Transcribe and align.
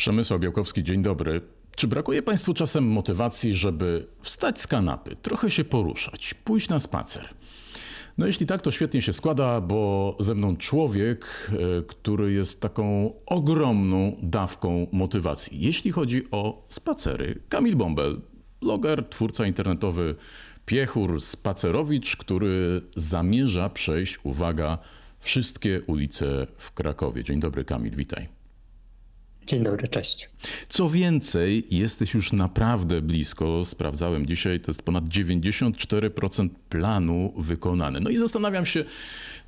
Przemysław 0.00 0.40
Białkowski, 0.40 0.84
dzień 0.84 1.02
dobry. 1.02 1.40
Czy 1.76 1.88
brakuje 1.88 2.22
Państwu 2.22 2.54
czasem 2.54 2.84
motywacji, 2.84 3.54
żeby 3.54 4.06
wstać 4.22 4.60
z 4.60 4.66
kanapy, 4.66 5.16
trochę 5.22 5.50
się 5.50 5.64
poruszać, 5.64 6.34
pójść 6.34 6.68
na 6.68 6.78
spacer? 6.78 7.28
No 8.18 8.26
jeśli 8.26 8.46
tak, 8.46 8.62
to 8.62 8.70
świetnie 8.70 9.02
się 9.02 9.12
składa, 9.12 9.60
bo 9.60 10.16
ze 10.20 10.34
mną 10.34 10.56
człowiek, 10.56 11.50
e, 11.52 11.82
który 11.82 12.32
jest 12.32 12.60
taką 12.60 13.12
ogromną 13.26 14.16
dawką 14.22 14.86
motywacji. 14.92 15.60
Jeśli 15.60 15.90
chodzi 15.90 16.30
o 16.30 16.66
spacery, 16.68 17.40
Kamil 17.48 17.76
Bąbel, 17.76 18.20
bloger, 18.60 19.08
twórca 19.08 19.46
internetowy, 19.46 20.14
piechur, 20.66 21.20
spacerowicz, 21.20 22.16
który 22.16 22.82
zamierza 22.96 23.70
przejść, 23.70 24.18
uwaga, 24.22 24.78
wszystkie 25.18 25.82
ulice 25.86 26.46
w 26.58 26.72
Krakowie. 26.72 27.24
Dzień 27.24 27.40
dobry 27.40 27.64
Kamil, 27.64 27.96
witaj. 27.96 28.39
Dzień 29.50 29.62
dobry, 29.62 29.88
cześć. 29.88 30.30
Co 30.68 30.90
więcej, 30.90 31.66
jesteś 31.70 32.14
już 32.14 32.32
naprawdę 32.32 33.02
blisko. 33.02 33.64
Sprawdzałem 33.64 34.26
dzisiaj, 34.26 34.60
to 34.60 34.70
jest 34.70 34.82
ponad 34.82 35.04
94% 35.04 36.48
planu 36.68 37.32
wykonany. 37.38 38.00
No 38.00 38.10
i 38.10 38.16
zastanawiam 38.16 38.66
się, 38.66 38.84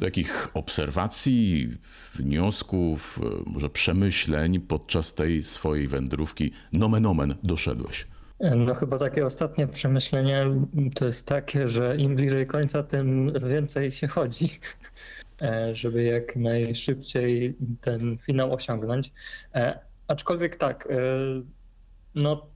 do 0.01 0.07
jakich 0.07 0.49
obserwacji, 0.55 1.69
wniosków, 2.15 3.21
może 3.47 3.71
przemyśleń 3.71 4.61
podczas 4.61 5.15
tej 5.15 5.43
swojej 5.43 5.89
wędrówki 5.89 6.53
nomen 6.73 7.07
omen 7.07 7.35
doszedłeś. 7.43 8.07
No 8.57 8.75
chyba 8.75 8.99
takie 8.99 9.27
ostatnie 9.27 9.67
przemyślenie 9.67 10.47
to 10.95 11.05
jest 11.05 11.27
takie, 11.27 11.69
że 11.69 11.97
im 11.97 12.17
bliżej 12.17 12.47
końca, 12.47 12.83
tym 12.83 13.33
więcej 13.49 13.91
się 13.91 14.07
chodzi. 14.07 14.49
E, 15.43 15.75
żeby 15.75 16.03
jak 16.03 16.37
najszybciej 16.37 17.57
ten 17.81 18.19
finał 18.19 18.55
osiągnąć. 18.55 19.13
E, 20.13 20.15
aczkolwiek 20.15 20.57
tak, 20.57 20.89
e, 20.91 20.97
no 22.15 22.47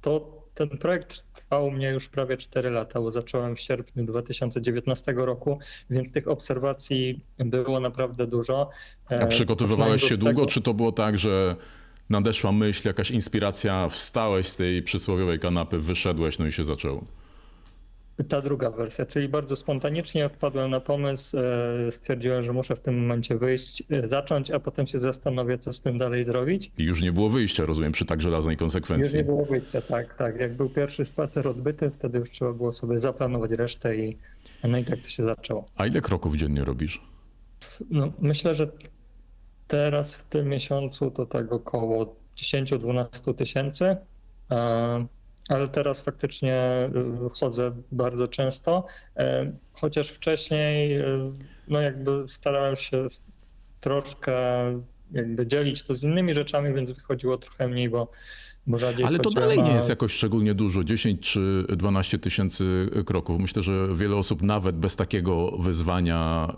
to 0.00 0.44
ten 0.54 0.68
projekt 0.68 1.32
trwał 1.32 1.70
mnie 1.70 1.90
już 1.90 2.08
prawie 2.08 2.36
4 2.36 2.70
lata, 2.70 3.00
bo 3.00 3.10
zacząłem 3.10 3.56
w 3.56 3.60
sierpniu 3.60 4.04
2019 4.04 5.12
roku, 5.16 5.58
więc 5.90 6.12
tych 6.12 6.28
obserwacji 6.28 7.24
było 7.38 7.80
naprawdę 7.80 8.26
dużo. 8.26 8.70
A 9.22 9.26
przygotowywałeś 9.26 10.02
się 10.02 10.16
długo, 10.16 10.40
tego... 10.40 10.46
czy 10.46 10.62
to 10.62 10.74
było 10.74 10.92
tak, 10.92 11.18
że 11.18 11.56
nadeszła 12.10 12.52
myśl, 12.52 12.88
jakaś 12.88 13.10
inspiracja, 13.10 13.88
wstałeś 13.88 14.48
z 14.48 14.56
tej 14.56 14.82
przysłowiowej 14.82 15.38
kanapy, 15.38 15.78
wyszedłeś, 15.78 16.38
no 16.38 16.46
i 16.46 16.52
się 16.52 16.64
zaczęło? 16.64 17.04
Ta 18.28 18.40
druga 18.40 18.70
wersja, 18.70 19.06
czyli 19.06 19.28
bardzo 19.28 19.56
spontanicznie 19.56 20.28
wpadłem 20.28 20.70
na 20.70 20.80
pomysł, 20.80 21.36
e, 21.38 21.92
stwierdziłem, 21.92 22.42
że 22.42 22.52
muszę 22.52 22.76
w 22.76 22.80
tym 22.80 23.00
momencie 23.00 23.38
wyjść, 23.38 23.82
e, 23.90 24.06
zacząć, 24.06 24.50
a 24.50 24.60
potem 24.60 24.86
się 24.86 24.98
zastanowię, 24.98 25.58
co 25.58 25.72
z 25.72 25.80
tym 25.80 25.98
dalej 25.98 26.24
zrobić. 26.24 26.72
I 26.78 26.84
już 26.84 27.02
nie 27.02 27.12
było 27.12 27.30
wyjścia, 27.30 27.66
rozumiem, 27.66 27.92
przy 27.92 28.04
tak 28.04 28.22
żelaznej 28.22 28.56
konsekwencji. 28.56 29.04
Już 29.04 29.14
nie 29.14 29.24
było 29.24 29.44
wyjścia, 29.44 29.80
tak, 29.80 30.14
tak. 30.14 30.40
Jak 30.40 30.56
był 30.56 30.70
pierwszy 30.70 31.04
spacer 31.04 31.48
odbyty, 31.48 31.90
wtedy 31.90 32.18
już 32.18 32.30
trzeba 32.30 32.52
było 32.52 32.72
sobie 32.72 32.98
zaplanować 32.98 33.52
resztę 33.52 33.96
i 33.96 34.16
no 34.64 34.78
i 34.78 34.84
tak 34.84 35.00
to 35.00 35.08
się 35.08 35.22
zaczęło. 35.22 35.66
A 35.76 35.86
ile 35.86 36.00
kroków 36.00 36.36
dziennie 36.36 36.64
robisz? 36.64 37.00
No, 37.90 38.12
myślę, 38.20 38.54
że 38.54 38.68
teraz 39.68 40.14
w 40.14 40.24
tym 40.24 40.48
miesiącu 40.48 41.10
to 41.10 41.26
tak 41.26 41.52
około 41.52 42.16
10-12 42.36 43.34
tysięcy 43.34 43.96
ale 45.48 45.68
teraz 45.68 46.00
faktycznie 46.00 46.90
y, 47.26 47.30
chodzę 47.40 47.72
bardzo 47.92 48.28
często, 48.28 48.84
y, 49.16 49.22
chociaż 49.72 50.08
wcześniej 50.08 51.00
y, 51.00 51.04
no 51.68 51.80
jakby 51.80 52.24
starałem 52.28 52.76
się 52.76 53.06
troszkę 53.80 54.34
jakby 55.12 55.46
dzielić 55.46 55.82
to 55.82 55.94
z 55.94 56.04
innymi 56.04 56.34
rzeczami, 56.34 56.74
więc 56.74 56.92
wychodziło 56.92 57.38
trochę 57.38 57.68
mniej, 57.68 57.90
bo, 57.90 58.10
Ale 59.04 59.18
to 59.18 59.30
dalej 59.30 59.62
nie 59.62 59.72
jest 59.72 59.88
jakoś 59.88 60.12
szczególnie 60.12 60.54
dużo, 60.54 60.84
10 60.84 61.20
czy 61.20 61.64
12 61.76 62.18
tysięcy 62.18 62.90
kroków. 63.06 63.40
Myślę, 63.40 63.62
że 63.62 63.88
wiele 63.96 64.16
osób 64.16 64.42
nawet 64.42 64.76
bez 64.76 64.96
takiego 64.96 65.50
wyzwania 65.50 66.48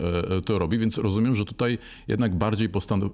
to 0.45 0.59
robi, 0.59 0.77
więc 0.77 0.97
rozumiem, 0.97 1.35
że 1.35 1.45
tutaj 1.45 1.77
jednak 2.07 2.35
bardziej 2.35 2.69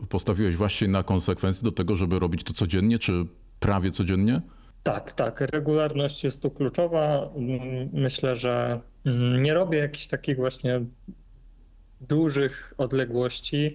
postawiłeś 0.09 0.55
właśnie 0.55 0.87
na 0.87 1.03
konsekwencje 1.03 1.63
do 1.63 1.71
tego, 1.71 1.95
żeby 1.95 2.19
robić 2.19 2.43
to 2.43 2.53
codziennie, 2.53 2.99
czy 2.99 3.25
prawie 3.59 3.91
codziennie? 3.91 4.41
Tak, 4.83 5.11
tak. 5.11 5.41
Regularność 5.41 6.23
jest 6.23 6.41
tu 6.41 6.51
kluczowa. 6.51 7.29
Myślę, 7.93 8.35
że 8.35 8.79
nie 9.41 9.53
robię 9.53 9.77
jakichś 9.77 10.07
takich 10.07 10.35
właśnie 10.35 10.85
dużych 12.01 12.73
odległości. 12.77 13.73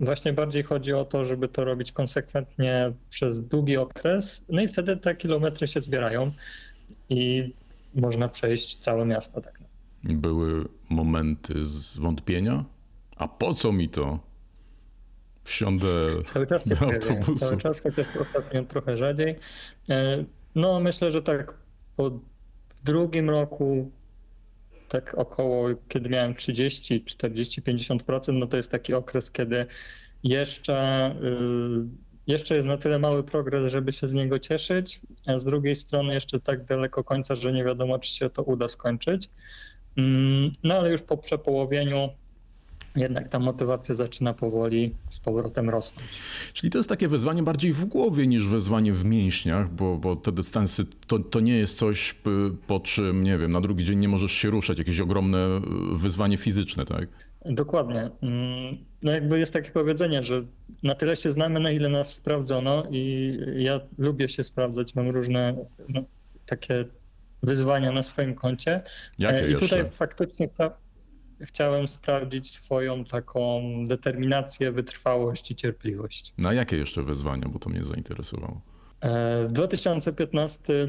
Właśnie 0.00 0.32
bardziej 0.32 0.62
chodzi 0.62 0.92
o 0.92 1.04
to, 1.04 1.24
żeby 1.24 1.48
to 1.48 1.64
robić 1.64 1.92
konsekwentnie 1.92 2.92
przez 3.10 3.40
długi 3.40 3.76
okres, 3.76 4.44
no 4.48 4.62
i 4.62 4.68
wtedy 4.68 4.96
te 4.96 5.16
kilometry 5.16 5.66
się 5.66 5.80
zbierają 5.80 6.32
i 7.08 7.52
można 7.94 8.28
przejść 8.28 8.78
całe 8.78 9.06
miasto. 9.06 9.40
Tak. 9.40 9.60
Były 10.04 10.68
momenty 10.88 11.64
zwątpienia? 11.64 12.64
A 13.16 13.28
po 13.28 13.54
co 13.54 13.72
mi 13.72 13.88
to? 13.88 14.18
Wsiądę 15.46 15.86
cały 16.24 16.46
czas 16.46 16.68
do 16.68 16.80
autobusu. 16.80 17.38
Cały 17.38 17.56
czas, 17.56 17.80
chociaż 17.80 18.06
ostatnio 18.20 18.64
trochę 18.64 18.96
rzadziej. 18.96 19.36
E, 19.90 20.24
no 20.54 20.80
myślę, 20.80 21.10
że 21.10 21.22
tak 21.22 21.54
po 21.96 22.20
drugim 22.84 23.30
roku 23.30 23.90
tak 24.88 25.14
około, 25.14 25.68
kiedy 25.88 26.08
miałem 26.08 26.34
30, 26.34 27.04
40, 27.04 27.62
50%, 27.62 28.32
no 28.32 28.46
to 28.46 28.56
jest 28.56 28.70
taki 28.70 28.94
okres, 28.94 29.30
kiedy 29.30 29.66
jeszcze, 30.22 31.10
y, 31.22 31.88
jeszcze 32.26 32.54
jest 32.56 32.68
na 32.68 32.76
tyle 32.76 32.98
mały 32.98 33.24
progres, 33.24 33.72
żeby 33.72 33.92
się 33.92 34.06
z 34.06 34.14
niego 34.14 34.38
cieszyć, 34.38 35.00
a 35.26 35.38
z 35.38 35.44
drugiej 35.44 35.76
strony 35.76 36.14
jeszcze 36.14 36.40
tak 36.40 36.64
daleko 36.64 37.04
końca, 37.04 37.34
że 37.34 37.52
nie 37.52 37.64
wiadomo, 37.64 37.98
czy 37.98 38.10
się 38.10 38.30
to 38.30 38.42
uda 38.42 38.68
skończyć. 38.68 39.30
Mm, 39.96 40.52
no 40.62 40.74
ale 40.74 40.92
już 40.92 41.02
po 41.02 41.16
przepołowieniu 41.16 42.08
jednak 42.96 43.28
ta 43.28 43.38
motywacja 43.38 43.94
zaczyna 43.94 44.34
powoli 44.34 44.94
z 45.08 45.20
powrotem 45.20 45.70
rosnąć. 45.70 46.08
Czyli 46.52 46.70
to 46.70 46.78
jest 46.78 46.88
takie 46.88 47.08
wyzwanie 47.08 47.42
bardziej 47.42 47.72
w 47.72 47.84
głowie 47.84 48.26
niż 48.26 48.48
wyzwanie 48.48 48.92
w 48.92 49.04
mięśniach, 49.04 49.70
bo, 49.74 49.96
bo 49.98 50.16
te 50.16 50.32
dystansy 50.32 50.84
to, 51.06 51.18
to 51.18 51.40
nie 51.40 51.58
jest 51.58 51.78
coś, 51.78 52.16
po 52.66 52.80
czym, 52.80 53.22
nie 53.22 53.38
wiem, 53.38 53.52
na 53.52 53.60
drugi 53.60 53.84
dzień 53.84 53.98
nie 53.98 54.08
możesz 54.08 54.32
się 54.32 54.50
ruszać, 54.50 54.78
jakieś 54.78 55.00
ogromne 55.00 55.60
wyzwanie 55.96 56.38
fizyczne, 56.38 56.84
tak? 56.86 57.08
Dokładnie. 57.44 58.10
Mm, 58.22 58.76
no 59.02 59.12
jakby 59.12 59.38
jest 59.38 59.52
takie 59.52 59.70
powiedzenie, 59.70 60.22
że 60.22 60.44
na 60.82 60.94
tyle 60.94 61.16
się 61.16 61.30
znamy, 61.30 61.60
na 61.60 61.70
ile 61.70 61.88
nas 61.88 62.12
sprawdzono 62.12 62.84
i 62.90 63.38
ja 63.56 63.80
lubię 63.98 64.28
się 64.28 64.42
sprawdzać, 64.42 64.94
mam 64.94 65.08
różne 65.08 65.56
no, 65.88 66.02
takie 66.46 66.84
wyzwania 67.42 67.92
na 67.92 68.02
swoim 68.02 68.34
koncie. 68.34 68.82
Jakie 69.18 69.44
e, 69.44 69.48
I 69.48 69.52
jeszcze? 69.52 69.68
tutaj 69.68 69.90
faktycznie 69.90 70.48
ta, 70.48 70.70
chciałem 71.40 71.88
sprawdzić 71.88 72.50
swoją 72.50 73.04
taką 73.04 73.62
determinację, 73.86 74.72
wytrwałość 74.72 75.50
i 75.50 75.54
cierpliwość. 75.54 76.32
Na 76.38 76.52
jakie 76.52 76.76
jeszcze 76.76 77.02
wyzwania, 77.02 77.48
bo 77.48 77.58
to 77.58 77.70
mnie 77.70 77.84
zainteresowało? 77.84 78.60
E, 79.00 79.46
w 79.46 79.52
2015 79.52 80.88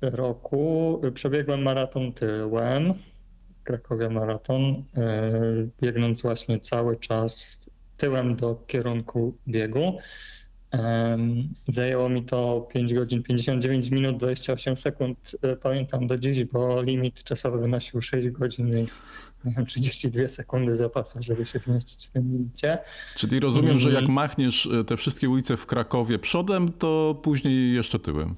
roku 0.00 1.00
przebiegłem 1.14 1.62
maraton 1.62 2.12
tyłem, 2.12 2.94
Krakowia 3.64 4.10
Maraton, 4.10 4.62
e, 4.64 5.32
biegnąc 5.82 6.22
właśnie 6.22 6.60
cały 6.60 6.96
czas 6.96 7.60
tyłem 7.96 8.36
do 8.36 8.64
kierunku 8.66 9.36
biegu. 9.48 9.98
Zajęło 11.68 12.08
mi 12.08 12.24
to 12.24 12.68
5 12.72 12.94
godzin 12.94 13.22
59 13.22 13.90
minut 13.90 14.16
28 14.16 14.76
sekund. 14.76 15.36
E, 15.42 15.56
pamiętam 15.56 16.06
do 16.06 16.18
dziś, 16.18 16.44
bo 16.44 16.82
limit 16.82 17.24
czasowy 17.24 17.58
wynosił 17.58 18.00
6 18.00 18.28
godzin, 18.28 18.70
więc 18.70 19.02
miałem 19.44 19.66
32 19.66 20.28
sekundy 20.28 20.74
zapasu, 20.74 21.22
żeby 21.22 21.46
się 21.46 21.58
zmieścić 21.58 22.06
w 22.06 22.10
tym 22.10 22.32
limicie. 22.32 22.78
Czyli 23.16 23.40
rozumiem, 23.40 23.78
że 23.78 23.90
jak 23.90 24.02
mm. 24.04 24.12
machniesz 24.12 24.66
e, 24.66 24.84
te 24.84 24.96
wszystkie 24.96 25.28
ulice 25.28 25.56
w 25.56 25.66
Krakowie 25.66 26.18
przodem, 26.18 26.72
to 26.72 27.20
później 27.22 27.74
jeszcze 27.74 27.98
tyłem. 27.98 28.34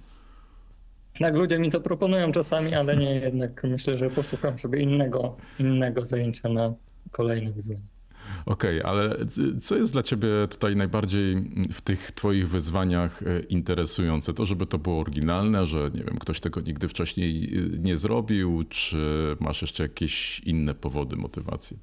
Tak, 1.18 1.34
ludzie 1.34 1.58
mi 1.58 1.70
to 1.70 1.80
proponują 1.80 2.32
czasami, 2.32 2.74
ale 2.74 2.96
nie, 2.96 3.14
jednak 3.14 3.64
myślę, 3.64 3.94
że 3.98 4.10
poszukam 4.10 4.58
sobie 4.58 4.80
innego, 4.80 5.36
innego 5.58 6.04
zajęcia 6.04 6.48
na 6.48 6.74
kolejne 7.10 7.52
wyzwanie. 7.52 7.99
Okej, 8.46 8.80
okay, 8.80 8.90
ale 8.90 9.16
co 9.60 9.76
jest 9.76 9.92
dla 9.92 10.02
ciebie 10.02 10.28
tutaj 10.50 10.76
najbardziej 10.76 11.36
w 11.72 11.80
tych 11.80 12.12
twoich 12.12 12.48
wyzwaniach 12.48 13.22
e, 13.22 13.40
interesujące? 13.40 14.34
To, 14.34 14.46
żeby 14.46 14.66
to 14.66 14.78
było 14.78 15.00
oryginalne, 15.00 15.66
że 15.66 15.90
nie 15.94 16.04
wiem, 16.04 16.18
ktoś 16.18 16.40
tego 16.40 16.60
nigdy 16.60 16.88
wcześniej 16.88 17.58
e, 17.58 17.78
nie 17.78 17.96
zrobił, 17.96 18.64
czy 18.68 19.36
masz 19.40 19.62
jeszcze 19.62 19.82
jakieś 19.82 20.40
inne 20.40 20.74
powody, 20.74 21.16
motywacje? 21.16 21.76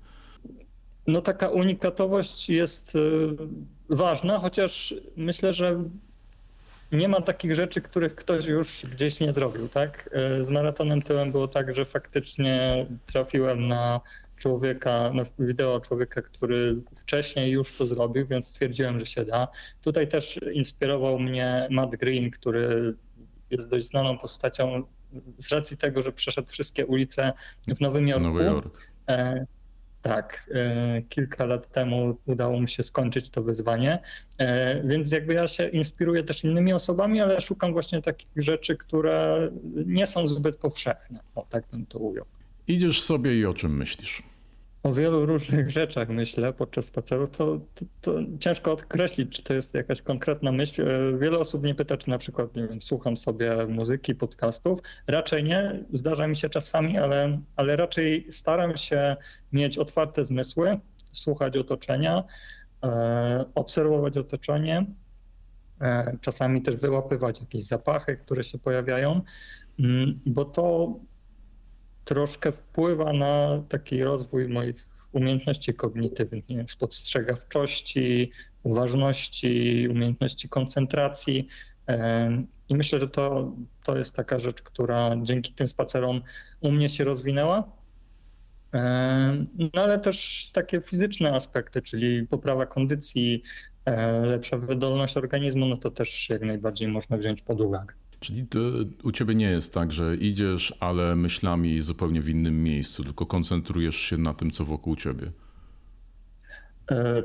No 1.07 1.21
taka 1.21 1.49
unikatowość 1.49 2.49
jest 2.49 2.95
e, 2.95 2.99
ważna, 3.95 4.37
chociaż 4.37 4.93
myślę, 5.17 5.53
że 5.53 5.83
nie 6.91 7.07
ma 7.07 7.21
takich 7.21 7.55
rzeczy, 7.55 7.81
których 7.81 8.15
ktoś 8.15 8.45
już 8.45 8.85
gdzieś 8.91 9.19
nie 9.19 9.31
zrobił, 9.31 9.67
tak? 9.69 10.09
Z 10.41 10.49
maratonem 10.49 11.01
tyłem 11.01 11.31
było 11.31 11.47
tak, 11.47 11.75
że 11.75 11.85
faktycznie 11.85 12.85
trafiłem 13.05 13.65
na 13.65 14.01
człowieka, 14.37 15.11
no, 15.13 15.23
wideo 15.39 15.79
człowieka, 15.79 16.21
który 16.21 16.81
wcześniej 16.95 17.51
już 17.51 17.77
to 17.77 17.87
zrobił, 17.87 18.25
więc 18.25 18.47
stwierdziłem, 18.47 18.99
że 18.99 19.05
się 19.05 19.25
da. 19.25 19.47
Tutaj 19.81 20.07
też 20.07 20.39
inspirował 20.53 21.19
mnie 21.19 21.67
Matt 21.71 21.95
Green, 21.95 22.31
który 22.31 22.93
jest 23.49 23.69
dość 23.69 23.85
znaną 23.85 24.17
postacią 24.17 24.83
z 25.37 25.51
racji 25.51 25.77
tego, 25.77 26.01
że 26.01 26.11
przeszedł 26.11 26.49
wszystkie 26.49 26.85
ulice 26.85 27.33
w 27.67 27.81
Nowym 27.81 28.07
Jorku. 28.07 28.27
Nowy 28.27 28.43
Jork. 28.43 28.87
E, 29.09 29.45
tak, 30.01 30.49
e, 30.53 31.01
kilka 31.01 31.45
lat 31.45 31.71
temu 31.71 32.17
udało 32.25 32.59
mi 32.61 32.67
się 32.67 32.83
skończyć 32.83 33.29
to 33.29 33.43
wyzwanie, 33.43 33.99
e, 34.37 34.81
więc 34.83 35.11
jakby 35.11 35.33
ja 35.33 35.47
się 35.47 35.67
inspiruję 35.67 36.23
też 36.23 36.43
innymi 36.43 36.73
osobami, 36.73 37.21
ale 37.21 37.41
szukam 37.41 37.73
właśnie 37.73 38.01
takich 38.01 38.29
rzeczy, 38.35 38.77
które 38.77 39.49
nie 39.85 40.07
są 40.07 40.27
zbyt 40.27 40.57
powszechne. 40.57 41.19
O, 41.35 41.45
tak 41.49 41.63
bym 41.71 41.85
to 41.85 41.99
ujął. 41.99 42.25
Idziesz 42.67 43.01
sobie 43.01 43.39
i 43.39 43.45
o 43.45 43.53
czym 43.53 43.77
myślisz? 43.77 44.23
o 44.87 44.93
wielu 44.93 45.25
różnych 45.25 45.69
rzeczach 45.79 46.09
myślę 46.09 46.53
podczas 46.53 46.85
spaceru, 46.85 47.27
to, 47.27 47.59
to, 47.75 47.85
to, 48.01 48.19
ciężko 48.39 48.71
określić, 48.71 49.31
czy 49.31 49.43
to 49.43 49.53
jest 49.53 49.73
jakaś 49.73 50.01
konkretna 50.01 50.51
myśl. 50.51 50.89
E, 50.89 51.17
wiele 51.17 51.37
osób 51.37 51.63
mnie 51.63 51.75
pyta, 51.75 51.97
czy 51.97 52.09
na 52.09 52.17
przykład, 52.17 52.55
nie 52.55 52.67
wiem, 52.67 52.81
słucham 52.81 53.17
sobie 53.17 53.67
muzyki, 53.67 54.15
podcastów. 54.15 54.79
Raczej 55.07 55.43
nie, 55.43 55.83
zdarza 55.93 56.27
mi 56.27 56.35
się 56.35 56.49
czasami, 56.49 56.97
ale, 56.97 57.39
ale 57.55 57.75
raczej 57.75 58.27
staram 58.29 58.77
się 58.77 59.15
mieć 59.51 59.77
otwarte 59.77 60.25
zmysły, 60.25 60.79
słuchać 61.11 61.57
otoczenia, 61.57 62.23
e, 62.83 63.45
obserwować 63.55 64.17
otoczenie, 64.17 64.85
e, 65.81 66.17
czasami 66.21 66.61
też 66.61 66.75
wyłapywać 66.75 67.39
jakieś 67.39 67.63
zapachy, 67.63 68.17
które 68.17 68.43
się 68.43 68.57
pojawiają, 68.57 69.21
mm, 69.79 70.19
bo 70.25 70.45
to 70.45 70.95
troszkę 72.07 72.51
wpływa 72.51 73.13
na 73.13 73.63
taki 73.69 74.03
rozwój 74.03 74.47
moich 74.47 74.85
umiejętności 75.11 75.73
kognitywnych, 75.73 76.45
spostrzegawczości, 76.67 78.31
uważności, 78.63 79.87
umiejętności 79.91 80.49
koncentracji. 80.49 81.47
I 82.69 82.75
myślę, 82.75 82.99
że 82.99 83.07
to, 83.07 83.53
to 83.83 83.97
jest 83.97 84.15
taka 84.15 84.39
rzecz, 84.39 84.61
która 84.61 85.15
dzięki 85.21 85.53
tym 85.53 85.67
spacerom 85.67 86.21
u 86.61 86.71
mnie 86.71 86.89
się 86.89 87.03
rozwinęła. 87.03 87.71
No 89.73 89.83
ale 89.83 89.99
też 89.99 90.49
takie 90.53 90.81
fizyczne 90.81 91.33
aspekty, 91.33 91.81
czyli 91.81 92.27
poprawa 92.27 92.65
kondycji, 92.65 93.43
e, 93.85 94.21
lepsza 94.25 94.57
wydolność 94.57 95.17
organizmu, 95.17 95.65
no 95.65 95.77
to 95.77 95.91
też 95.91 96.29
jak 96.29 96.41
najbardziej 96.41 96.87
można 96.87 97.17
wziąć 97.17 97.41
pod 97.41 97.61
uwagę. 97.61 97.93
Czyli 98.19 98.45
u 99.03 99.11
ciebie 99.11 99.35
nie 99.35 99.49
jest 99.49 99.73
tak, 99.73 99.91
że 99.91 100.15
idziesz, 100.15 100.73
ale 100.79 101.15
myślami 101.15 101.81
zupełnie 101.81 102.21
w 102.21 102.29
innym 102.29 102.63
miejscu, 102.63 103.03
tylko 103.03 103.25
koncentrujesz 103.25 103.95
się 103.95 104.17
na 104.17 104.33
tym, 104.33 104.51
co 104.51 104.65
wokół 104.65 104.95
ciebie. 104.95 105.31
E, 106.91 107.21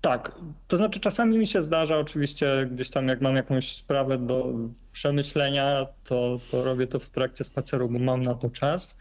tak, 0.00 0.32
to 0.68 0.76
znaczy 0.76 1.00
czasami 1.00 1.38
mi 1.38 1.46
się 1.46 1.62
zdarza, 1.62 1.98
oczywiście 1.98 2.68
gdzieś 2.72 2.90
tam 2.90 3.08
jak 3.08 3.20
mam 3.20 3.36
jakąś 3.36 3.72
sprawę 3.72 4.18
do 4.18 4.52
przemyślenia, 4.92 5.86
to, 6.04 6.40
to 6.50 6.64
robię 6.64 6.86
to 6.86 6.98
w 6.98 7.10
trakcie 7.10 7.44
spaceru, 7.44 7.88
bo 7.88 7.98
mam 7.98 8.22
na 8.22 8.34
to 8.34 8.50
czas. 8.50 8.96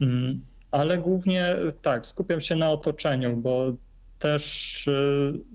Mm, 0.00 0.40
ale 0.70 0.98
głównie 0.98 1.56
tak, 1.82 2.06
skupiam 2.06 2.40
się 2.40 2.56
na 2.56 2.70
otoczeniu, 2.70 3.36
bo 3.36 3.72
też 4.18 4.88
e, 4.88 4.92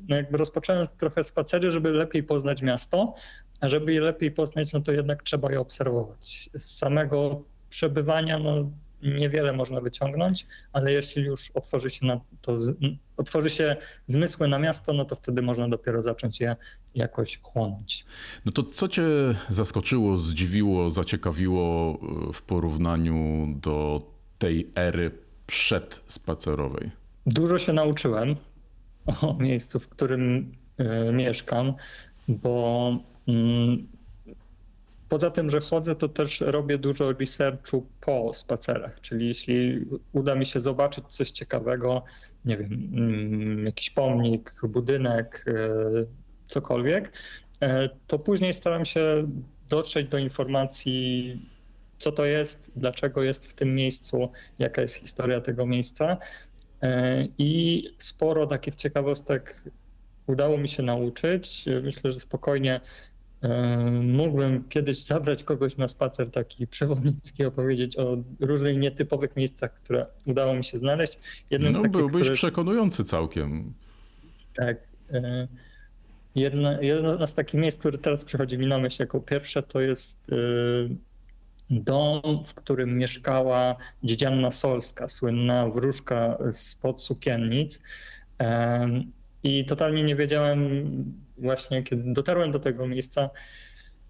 no 0.07 0.15
jakby 0.15 0.37
rozpocząłem 0.37 0.87
trochę 0.97 1.23
spacery, 1.23 1.71
żeby 1.71 1.91
lepiej 1.91 2.23
poznać 2.23 2.61
miasto, 2.61 3.13
żeby 3.61 3.93
je 3.93 4.01
lepiej 4.01 4.31
poznać, 4.31 4.73
no 4.73 4.81
to 4.81 4.91
jednak 4.91 5.23
trzeba 5.23 5.51
je 5.51 5.59
obserwować. 5.59 6.49
Z 6.57 6.77
samego 6.77 7.43
przebywania 7.69 8.39
no, 8.39 8.71
niewiele 9.01 9.53
można 9.53 9.81
wyciągnąć, 9.81 10.47
ale 10.73 10.91
jeśli 10.91 11.23
już 11.23 11.51
otworzy 11.51 11.89
się, 11.89 12.05
na 12.05 12.19
to, 12.41 12.55
otworzy 13.17 13.49
się 13.49 13.75
zmysły 14.07 14.47
na 14.47 14.59
miasto, 14.59 14.93
no 14.93 15.05
to 15.05 15.15
wtedy 15.15 15.41
można 15.41 15.69
dopiero 15.69 16.01
zacząć 16.01 16.39
je 16.39 16.55
jakoś 16.95 17.39
chłonąć. 17.41 18.05
No 18.45 18.51
to 18.51 18.63
co 18.63 18.87
cię 18.87 19.03
zaskoczyło, 19.49 20.17
zdziwiło, 20.17 20.89
zaciekawiło 20.89 21.93
e, 22.29 22.33
w 22.33 22.41
porównaniu 22.41 23.47
do 23.61 24.01
tej 24.37 24.71
ery 24.75 25.11
przedspacerowej? 25.47 26.91
Dużo 27.25 27.57
się 27.57 27.73
nauczyłem 27.73 28.35
o 29.21 29.33
miejscu, 29.33 29.79
w 29.79 29.87
którym 29.87 30.51
y, 30.79 31.13
mieszkam, 31.13 31.73
bo 32.27 32.91
poza 35.09 35.31
tym, 35.31 35.49
że 35.49 35.59
chodzę, 35.59 35.95
to 35.95 36.09
też 36.09 36.41
robię 36.41 36.77
dużo 36.77 37.13
researchu 37.13 37.87
po 38.01 38.33
spacerach, 38.33 39.01
czyli 39.01 39.27
jeśli 39.27 39.85
uda 40.13 40.35
mi 40.35 40.45
się 40.45 40.59
zobaczyć 40.59 41.05
coś 41.07 41.31
ciekawego, 41.31 42.03
nie 42.45 42.57
wiem, 42.57 42.91
mm, 42.93 43.65
jakiś 43.65 43.89
pomnik, 43.89 44.53
budynek, 44.63 45.45
e, 45.47 45.69
cokolwiek, 46.47 47.13
e, 47.61 47.89
to 48.07 48.19
później 48.19 48.53
staram 48.53 48.85
się 48.85 49.27
dotrzeć 49.69 50.07
do 50.07 50.17
informacji, 50.17 51.41
co 51.97 52.11
to 52.11 52.25
jest, 52.25 52.71
dlaczego 52.75 53.23
jest 53.23 53.45
w 53.45 53.53
tym 53.53 53.75
miejscu, 53.75 54.31
jaka 54.59 54.81
jest 54.81 54.95
historia 54.95 55.41
tego 55.41 55.65
miejsca. 55.65 56.17
E, 56.81 57.27
I 57.37 57.83
sporo 57.97 58.47
takich 58.47 58.75
ciekawostek 58.75 59.63
udało 60.27 60.57
mi 60.57 60.67
się 60.67 60.83
nauczyć. 60.83 61.65
Myślę, 61.83 62.11
że 62.11 62.19
spokojnie 62.19 62.81
Mógłbym 64.03 64.63
kiedyś 64.69 65.03
zabrać 65.03 65.43
kogoś 65.43 65.77
na 65.77 65.87
spacer 65.87 66.31
taki 66.31 66.67
przewodnicki, 66.67 67.45
opowiedzieć 67.45 67.97
o 67.97 68.17
różnych 68.39 68.77
nietypowych 68.77 69.35
miejscach, 69.35 69.73
które 69.73 70.05
udało 70.25 70.53
mi 70.53 70.63
się 70.63 70.77
znaleźć. 70.77 71.19
Jednym 71.49 71.71
no, 71.71 71.77
takich, 71.79 71.91
byłbyś 71.91 72.21
które... 72.21 72.35
przekonujący 72.35 73.03
całkiem. 73.03 73.73
Tak. 74.53 74.77
E, 75.13 75.47
jedno, 76.35 76.81
jedno 76.81 77.27
z 77.27 77.33
takich 77.33 77.59
miejsc, 77.59 77.79
które 77.79 77.97
teraz 77.97 78.23
przychodzi 78.23 78.57
mi 78.57 78.67
na 78.67 78.77
myśl 78.77 79.01
jako 79.01 79.19
pierwsze, 79.19 79.63
to 79.63 79.81
jest 79.81 80.27
e, 80.31 80.35
dom, 81.69 82.43
w 82.45 82.53
którym 82.53 82.97
mieszkała 82.97 83.75
dziedzianna 84.03 84.51
Solska, 84.51 85.07
słynna 85.07 85.69
wróżka 85.69 86.37
spod 86.51 87.01
sukiennic. 87.01 87.81
I 89.43 89.65
totalnie 89.65 90.03
nie 90.03 90.15
wiedziałem 90.15 90.59
właśnie, 91.37 91.83
kiedy 91.83 92.13
dotarłem 92.13 92.51
do 92.51 92.59
tego 92.59 92.87
miejsca, 92.87 93.29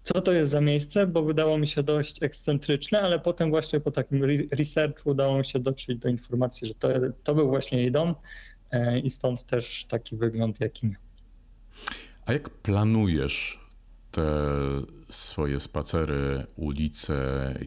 co 0.02 0.20
to 0.20 0.32
jest 0.32 0.50
za 0.50 0.60
miejsce, 0.60 1.06
bo 1.06 1.22
wydało 1.22 1.58
mi 1.58 1.66
się 1.66 1.82
dość 1.82 2.22
ekscentryczne, 2.22 3.00
ale 3.00 3.18
potem 3.18 3.50
właśnie 3.50 3.80
po 3.80 3.90
takim 3.90 4.24
researchu 4.52 5.10
udało 5.10 5.38
mi 5.38 5.44
się 5.44 5.58
dotrzeć 5.58 5.98
do 5.98 6.08
informacji, 6.08 6.68
że 6.68 6.74
to, 6.74 6.88
to 7.22 7.34
był 7.34 7.48
właśnie 7.48 7.78
jej 7.78 7.92
dom 7.92 8.14
e, 8.70 8.98
i 8.98 9.10
stąd 9.10 9.44
też 9.44 9.84
taki 9.84 10.16
wygląd, 10.16 10.60
jaki 10.60 10.86
miał. 10.86 11.00
A 12.26 12.32
jak 12.32 12.50
planujesz 12.50 13.67
te 14.18 14.98
swoje 15.08 15.60
spacery, 15.60 16.46
ulice, 16.56 17.14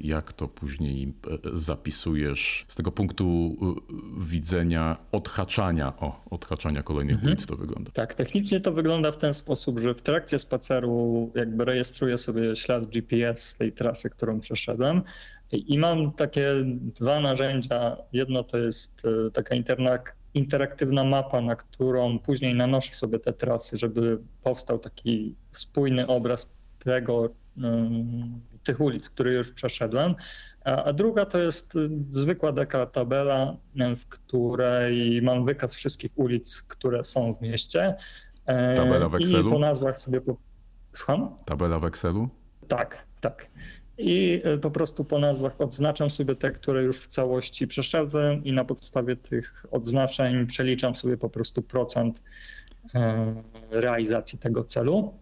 jak 0.02 0.34
to 0.34 0.48
później 0.48 1.14
e, 1.28 1.38
zapisujesz 1.54 2.66
z 2.68 2.76
tego 2.76 2.92
punktu 2.92 3.56
e, 3.62 4.26
widzenia 4.26 4.98
odhaczania, 5.12 5.94
o, 6.00 6.22
odhaczania 6.30 6.84
kolejnych 6.84 7.16
mhm. 7.16 7.32
ulic 7.32 7.46
to 7.46 7.56
wygląda? 7.56 7.92
Tak, 7.92 8.14
technicznie 8.14 8.62
to 8.62 8.72
wygląda 8.72 9.12
w 9.12 9.18
ten 9.18 9.34
sposób, 9.34 9.80
że 9.80 9.94
w 9.94 10.02
trakcie 10.02 10.40
spaceru 10.40 11.32
jakby 11.36 11.66
rejestruję 11.66 12.18
sobie 12.18 12.56
ślad 12.56 12.88
GPS 12.88 13.56
tej 13.56 13.72
trasy, 13.72 14.10
którą 14.10 14.40
przeszedłem 14.40 15.02
i 15.52 15.80
mam 15.80 16.12
takie 16.12 16.48
dwa 16.66 17.20
narzędzia. 17.20 17.98
Jedno 18.14 18.44
to 18.44 18.58
jest 18.58 19.02
e, 19.06 19.32
taka 19.32 19.56
interaktywna 20.34 21.04
mapa, 21.04 21.42
na 21.42 21.56
którą 21.56 22.20
później 22.20 22.56
nanoszę 22.56 22.94
sobie 22.94 23.20
te 23.20 23.34
trasy, 23.34 23.78
żeby 23.78 24.20
powstał 24.44 24.80
taki 24.80 25.36
spójny 25.52 26.08
obraz 26.08 26.54
tego, 26.80 27.30
tych 28.64 28.82
ulic, 28.82 29.10
które 29.10 29.34
już 29.34 29.52
przeszedłem. 29.52 30.16
A 30.66 30.94
druga 30.94 31.26
to 31.26 31.38
jest 31.38 31.74
zwykła 32.12 32.52
deka 32.52 32.86
tabela, 32.86 33.58
w 33.98 34.06
której 34.06 35.22
mam 35.22 35.46
wykaz 35.46 35.76
wszystkich 35.76 36.12
ulic, 36.16 36.62
które 36.62 37.04
są 37.04 37.34
w 37.34 37.42
mieście. 37.42 37.96
Tabela 38.76 39.10
w 39.10 39.16
Excelu? 39.16 39.48
I 39.48 39.52
po 39.52 39.60
nazwach 39.60 40.00
sobie... 40.00 40.22
Po... 40.22 40.38
Słucham? 40.94 41.36
Tabela 41.46 41.80
w 41.80 41.86
Excelu? 41.86 42.30
Tak, 42.68 43.06
tak. 43.22 43.50
I 44.02 44.42
e, 44.44 44.58
po 44.58 44.72
prostu 44.72 45.06
po 45.06 45.20
nazwach 45.20 45.62
odznaczam 45.62 46.10
sobie 46.10 46.36
te, 46.36 46.52
które 46.52 46.84
już 46.84 46.98
w 46.98 47.08
całości 47.08 47.68
przeszedłem 47.68 48.44
i 48.44 48.54
na 48.54 48.66
podstawie 48.66 49.16
tych 49.16 49.66
odznaczeń 49.72 50.46
przeliczam 50.46 50.96
sobie 50.96 51.18
po 51.18 51.30
prostu 51.30 51.62
procent 51.62 52.24
e, 52.96 53.34
realizacji 53.72 54.40
tego 54.40 54.64
celu. 54.64 55.14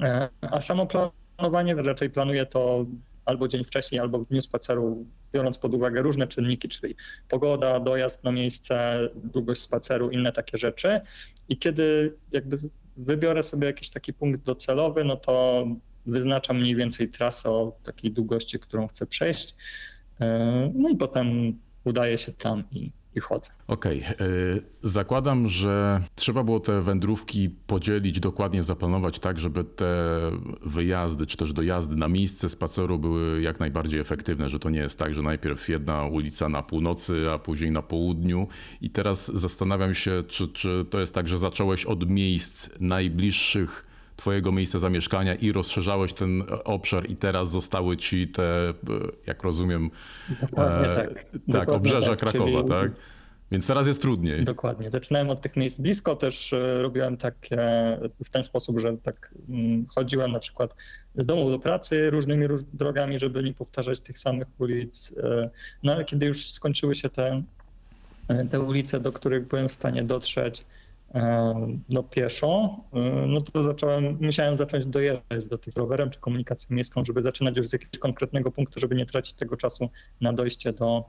E, 0.00 0.28
a 0.40 0.60
samo 0.60 0.86
planowanie 0.86 1.74
raczej 1.74 2.10
planuję 2.10 2.46
to 2.46 2.86
albo 3.24 3.48
dzień 3.48 3.64
wcześniej, 3.64 4.00
albo 4.00 4.18
w 4.18 4.28
dniu 4.28 4.40
spaceru, 4.40 5.06
biorąc 5.32 5.58
pod 5.58 5.74
uwagę 5.74 6.02
różne 6.02 6.26
czynniki, 6.26 6.68
czyli 6.68 6.94
pogoda, 7.28 7.80
dojazd 7.80 8.24
na 8.24 8.32
miejsce, 8.32 9.00
długość 9.14 9.60
spaceru, 9.60 10.10
inne 10.10 10.32
takie 10.32 10.58
rzeczy. 10.58 11.00
I 11.48 11.58
kiedy 11.58 12.16
jakby 12.32 12.56
wybiorę 12.96 13.42
sobie 13.42 13.66
jakiś 13.66 13.90
taki 13.90 14.12
punkt 14.12 14.42
docelowy, 14.42 15.04
no 15.04 15.16
to 15.16 15.66
wyznaczam 16.08 16.60
mniej 16.60 16.76
więcej 16.76 17.08
trasę 17.08 17.50
o 17.50 17.72
takiej 17.84 18.10
długości, 18.10 18.58
którą 18.58 18.88
chcę 18.88 19.06
przejść. 19.06 19.54
E, 20.20 20.72
no 20.74 20.88
i 20.88 20.96
potem 20.96 21.26
udaje 21.84 22.18
się 22.18 22.32
tam 22.32 22.64
i, 22.72 22.90
i 23.14 23.20
chodzę. 23.20 23.50
Okej, 23.66 24.04
okay. 24.04 24.62
zakładam, 24.82 25.48
że 25.48 26.02
trzeba 26.14 26.44
było 26.44 26.60
te 26.60 26.82
wędrówki 26.82 27.50
podzielić, 27.66 28.20
dokładnie 28.20 28.62
zaplanować 28.62 29.18
tak, 29.18 29.38
żeby 29.38 29.64
te 29.64 30.20
wyjazdy 30.62 31.26
czy 31.26 31.36
też 31.36 31.52
dojazdy 31.52 31.96
na 31.96 32.08
miejsce 32.08 32.48
spaceru 32.48 32.98
były 32.98 33.42
jak 33.42 33.60
najbardziej 33.60 34.00
efektywne, 34.00 34.48
że 34.48 34.58
to 34.58 34.70
nie 34.70 34.80
jest 34.80 34.98
tak, 34.98 35.14
że 35.14 35.22
najpierw 35.22 35.68
jedna 35.68 36.04
ulica 36.04 36.48
na 36.48 36.62
północy, 36.62 37.26
a 37.30 37.38
później 37.38 37.70
na 37.70 37.82
południu. 37.82 38.48
I 38.80 38.90
teraz 38.90 39.26
zastanawiam 39.34 39.94
się, 39.94 40.22
czy, 40.28 40.48
czy 40.48 40.86
to 40.90 41.00
jest 41.00 41.14
tak, 41.14 41.28
że 41.28 41.38
zacząłeś 41.38 41.84
od 41.84 42.10
miejsc 42.10 42.70
najbliższych 42.80 43.87
twojego 44.18 44.52
miejsca 44.52 44.78
zamieszkania 44.78 45.34
i 45.34 45.52
rozszerzałeś 45.52 46.12
ten 46.12 46.42
obszar 46.64 47.10
i 47.10 47.16
teraz 47.16 47.50
zostały 47.50 47.96
ci 47.96 48.28
te, 48.28 48.74
jak 49.26 49.42
rozumiem, 49.42 49.90
Dokładnie 50.40 50.90
e, 50.90 50.96
tak. 50.96 51.14
tak, 51.14 51.26
Dokładnie 51.46 51.74
obrzeża 51.74 52.10
tak, 52.10 52.18
Krakowa, 52.18 52.58
czyli... 52.58 52.68
tak? 52.68 52.90
Więc 53.52 53.66
teraz 53.66 53.86
jest 53.86 54.02
trudniej. 54.02 54.44
Dokładnie. 54.44 54.90
Zaczynałem 54.90 55.30
od 55.30 55.40
tych 55.40 55.56
miejsc 55.56 55.80
blisko, 55.80 56.16
też 56.16 56.52
e, 56.52 56.82
robiłem 56.82 57.16
tak 57.16 57.34
w 58.24 58.28
ten 58.28 58.44
sposób, 58.44 58.80
że 58.80 58.96
tak 58.96 59.34
mm, 59.48 59.86
chodziłem 59.86 60.32
na 60.32 60.38
przykład 60.38 60.76
z 61.14 61.26
domu 61.26 61.50
do 61.50 61.58
pracy 61.58 62.10
różnymi 62.10 62.46
drogami, 62.72 63.18
żeby 63.18 63.42
nie 63.42 63.54
powtarzać 63.54 64.00
tych 64.00 64.18
samych 64.18 64.46
ulic. 64.58 65.14
E, 65.22 65.50
no 65.82 65.92
ale 65.92 66.04
kiedy 66.04 66.26
już 66.26 66.50
skończyły 66.50 66.94
się 66.94 67.08
te, 67.08 67.42
e, 68.28 68.44
te 68.44 68.60
ulice, 68.60 69.00
do 69.00 69.12
których 69.12 69.46
byłem 69.46 69.68
w 69.68 69.72
stanie 69.72 70.02
dotrzeć, 70.02 70.64
no 71.88 72.02
pieszo, 72.02 72.80
no 73.26 73.40
to 73.40 73.64
zacząłem, 73.64 74.18
musiałem 74.20 74.56
zacząć 74.56 74.86
dojeżdżać 74.86 75.46
do 75.46 75.58
tych 75.58 75.76
rowerem 75.76 76.10
czy 76.10 76.20
komunikacją 76.20 76.76
miejską, 76.76 77.04
żeby 77.04 77.22
zaczynać 77.22 77.56
już 77.56 77.68
z 77.68 77.72
jakiegoś 77.72 77.98
konkretnego 77.98 78.50
punktu, 78.50 78.80
żeby 78.80 78.94
nie 78.94 79.06
tracić 79.06 79.34
tego 79.34 79.56
czasu 79.56 79.90
na 80.20 80.32
dojście 80.32 80.72
do, 80.72 81.04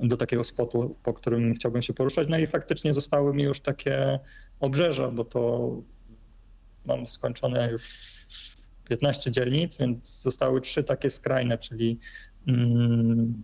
do 0.00 0.16
takiego 0.16 0.44
spotu, 0.44 0.96
po 1.02 1.14
którym 1.14 1.54
chciałbym 1.54 1.82
się 1.82 1.94
poruszać. 1.94 2.28
No 2.28 2.38
i 2.38 2.46
faktycznie 2.46 2.94
zostały 2.94 3.34
mi 3.34 3.42
już 3.42 3.60
takie 3.60 4.18
obrzeża, 4.60 5.10
bo 5.10 5.24
to 5.24 5.70
mam 6.84 7.06
skończone 7.06 7.70
już 7.70 8.06
15 8.88 9.30
dzielnic, 9.30 9.76
więc 9.76 10.22
zostały 10.22 10.60
trzy 10.60 10.84
takie 10.84 11.10
skrajne, 11.10 11.58
czyli 11.58 11.98
mm, 12.48 13.42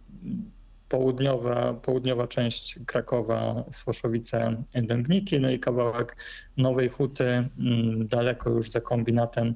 południowa, 0.89 1.75
południowa 1.75 2.27
część 2.27 2.79
Krakowa, 2.87 3.65
Swoszowice, 3.71 4.63
Dębniki, 4.75 5.41
no 5.41 5.51
i 5.51 5.59
kawałek 5.59 6.17
Nowej 6.57 6.89
Huty, 6.89 7.25
mm, 7.25 8.09
daleko 8.09 8.51
już 8.51 8.71
za 8.71 8.81
kombinatem. 8.81 9.55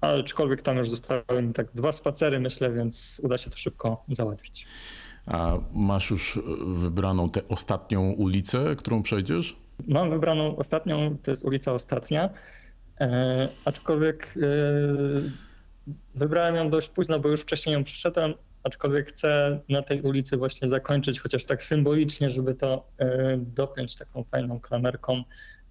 Ale 0.00 0.20
aczkolwiek 0.20 0.62
tam 0.62 0.76
już 0.76 0.90
zostały 0.90 1.42
mi 1.42 1.52
tak 1.52 1.72
dwa 1.72 1.92
spacery, 1.92 2.40
myślę, 2.40 2.72
więc 2.72 3.20
uda 3.24 3.38
się 3.38 3.50
to 3.50 3.56
szybko 3.56 4.02
załatwić. 4.08 4.66
A 5.26 5.58
masz 5.72 6.10
już 6.10 6.38
wybraną 6.66 7.30
tę 7.30 7.40
ostatnią 7.48 8.10
ulicę, 8.10 8.76
którą 8.76 9.02
przejdziesz? 9.02 9.56
Mam 9.88 10.10
wybraną 10.10 10.56
ostatnią, 10.56 11.16
to 11.22 11.30
jest 11.30 11.44
ulica 11.44 11.72
Ostatnia, 11.72 12.30
e, 13.00 13.48
aczkolwiek 13.64 14.34
e, 14.36 14.50
wybrałem 16.14 16.54
ją 16.54 16.70
dość 16.70 16.88
późno, 16.88 17.20
bo 17.20 17.28
już 17.28 17.40
wcześniej 17.40 17.72
ją 17.72 17.84
przeszedłem, 17.84 18.34
aczkolwiek 18.64 19.08
chcę 19.08 19.60
na 19.68 19.82
tej 19.82 20.02
ulicy 20.02 20.36
właśnie 20.36 20.68
zakończyć, 20.68 21.20
chociaż 21.20 21.44
tak 21.44 21.62
symbolicznie, 21.62 22.30
żeby 22.30 22.54
to 22.54 22.88
e, 22.98 23.36
dopiąć 23.36 23.96
taką 23.96 24.22
fajną 24.22 24.60
klamerką, 24.60 25.24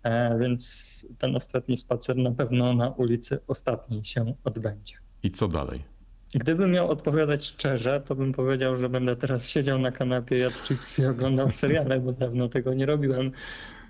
e, 0.04 0.40
więc 0.40 1.06
ten 1.18 1.36
ostatni 1.36 1.78
spacer 1.78 2.18
na 2.18 2.32
pewno 2.32 2.74
na 2.74 2.90
ulicy 2.90 3.40
Ostatniej 3.48 4.04
się 4.04 4.34
odbędzie. 4.44 4.96
I 5.24 5.32
co 5.32 5.48
dalej? 5.48 5.94
Gdybym 6.36 6.72
miał 6.72 6.90
odpowiadać 6.90 7.46
szczerze, 7.46 8.02
to 8.06 8.16
bym 8.16 8.32
powiedział, 8.32 8.78
że 8.78 8.90
będę 8.90 9.16
teraz 9.16 9.50
siedział 9.50 9.80
na 9.80 9.92
kanapie, 9.92 10.38
jadł 10.38 10.58
chipsy 10.58 11.02
i 11.02 11.06
oglądał 11.06 11.50
seriale, 11.62 12.00
bo 12.00 12.14
dawno 12.14 12.50
tego 12.50 12.74
nie 12.74 12.86
robiłem. 12.86 13.32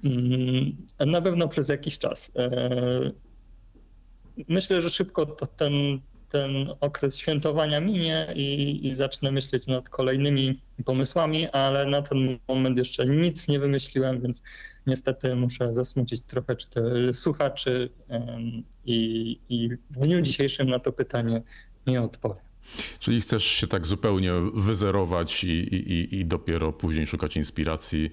Mm, 0.04 0.78
na 1.12 1.22
pewno 1.22 1.48
przez 1.48 1.70
jakiś 1.70 1.98
czas. 1.98 2.32
E, 2.36 3.12
myślę, 4.48 4.82
że 4.82 4.90
szybko 4.90 5.26
to 5.26 5.48
ten, 5.48 5.74
ten 6.34 6.70
okres 6.82 7.18
świętowania 7.18 7.80
minie 7.80 8.34
i, 8.36 8.80
i 8.88 8.96
zacznę 8.96 9.32
myśleć 9.32 9.68
nad 9.68 9.90
kolejnymi 9.90 10.60
pomysłami, 10.86 11.50
ale 11.50 11.86
na 11.86 12.02
ten 12.02 12.40
moment 12.48 12.78
jeszcze 12.78 13.06
nic 13.06 13.48
nie 13.48 13.60
wymyśliłem, 13.60 14.22
więc 14.22 14.44
niestety 14.88 15.36
muszę 15.36 15.74
zasmucić 15.74 16.22
trochę 16.22 16.56
czy 16.56 17.10
słuchaczy 17.14 17.90
i, 18.86 19.40
i 19.50 19.70
w 19.90 20.00
dniu 20.00 20.22
dzisiejszym 20.22 20.70
na 20.70 20.80
to 20.80 20.92
pytanie 20.92 21.42
nie 21.88 22.02
odpowiem. 22.02 22.44
Czyli 23.00 23.22
chcesz 23.22 23.44
się 23.44 23.68
tak 23.68 23.88
zupełnie 23.88 24.32
wyzerować 24.54 25.44
i, 25.44 25.48
i, 25.48 26.16
i 26.20 26.26
dopiero 26.26 26.74
później 26.74 27.08
szukać 27.08 27.38
inspiracji. 27.38 28.12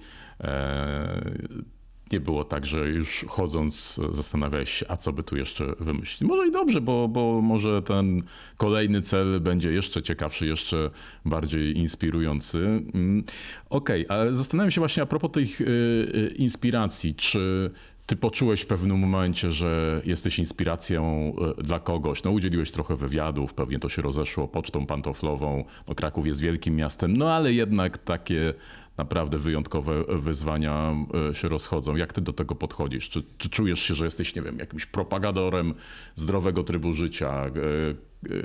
E, 2.10 2.14
nie 2.14 2.20
było 2.20 2.44
tak, 2.44 2.66
że 2.66 2.88
już 2.88 3.24
chodząc 3.28 4.00
zastanawiałeś 4.10 4.70
się, 4.70 4.86
a 4.88 4.96
co 4.96 5.12
by 5.12 5.22
tu 5.22 5.36
jeszcze 5.36 5.74
wymyślić. 5.80 6.28
Może 6.28 6.48
i 6.48 6.52
dobrze, 6.52 6.80
bo, 6.80 7.08
bo 7.08 7.40
może 7.40 7.82
ten 7.82 8.22
kolejny 8.56 9.02
cel 9.02 9.40
będzie 9.40 9.72
jeszcze 9.72 10.02
ciekawszy, 10.02 10.46
jeszcze 10.46 10.90
bardziej 11.24 11.78
inspirujący. 11.78 12.58
Mm, 12.58 13.24
okej, 13.70 14.06
okay, 14.06 14.18
ale 14.18 14.34
zastanawiam 14.34 14.70
się 14.70 14.80
właśnie 14.80 15.02
a 15.02 15.06
propos 15.06 15.30
tych 15.30 15.60
y, 15.60 15.64
y, 15.64 16.34
inspiracji, 16.36 17.14
czy 17.14 17.70
ty 18.10 18.16
poczułeś 18.16 18.60
w 18.60 18.66
pewnym 18.66 18.98
momencie, 18.98 19.50
że 19.50 20.02
jesteś 20.04 20.38
inspiracją 20.38 21.32
e, 21.58 21.62
dla 21.62 21.80
kogoś. 21.80 22.22
No, 22.22 22.30
udzieliłeś 22.30 22.70
trochę 22.70 22.96
wywiadów, 22.96 23.54
pewnie 23.54 23.78
to 23.78 23.88
się 23.88 24.02
rozeszło 24.02 24.48
pocztą 24.48 24.86
pantoflową. 24.86 25.64
No, 25.88 25.94
Kraków 25.94 26.26
jest 26.26 26.40
wielkim 26.40 26.76
miastem, 26.76 27.16
no 27.16 27.32
ale 27.32 27.52
jednak 27.52 27.98
takie 27.98 28.54
naprawdę 28.96 29.38
wyjątkowe 29.38 30.04
wyzwania 30.08 30.94
e, 31.30 31.34
się 31.34 31.48
rozchodzą. 31.48 31.96
Jak 31.96 32.12
ty 32.12 32.20
do 32.20 32.32
tego 32.32 32.54
podchodzisz? 32.54 33.08
Czy, 33.08 33.22
czy 33.38 33.48
czujesz 33.48 33.80
się, 33.80 33.94
że 33.94 34.04
jesteś, 34.04 34.34
nie 34.34 34.42
wiem, 34.42 34.58
jakimś 34.58 34.86
propagatorem 34.86 35.74
zdrowego 36.14 36.64
trybu 36.64 36.92
życia, 36.92 37.46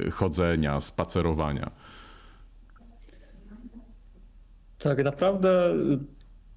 e, 0.07 0.11
chodzenia, 0.11 0.81
spacerowania? 0.81 1.71
Tak 4.77 5.03
naprawdę 5.03 5.73